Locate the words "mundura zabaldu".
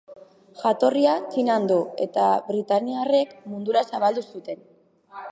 3.51-4.25